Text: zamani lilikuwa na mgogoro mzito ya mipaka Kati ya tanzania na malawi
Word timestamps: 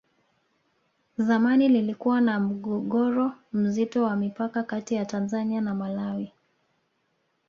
zamani 1.17 1.69
lilikuwa 1.69 2.21
na 2.21 2.39
mgogoro 2.39 3.33
mzito 3.53 4.03
ya 4.07 4.15
mipaka 4.15 4.63
Kati 4.63 4.95
ya 4.95 5.05
tanzania 5.05 5.61
na 5.61 5.75
malawi 5.75 6.31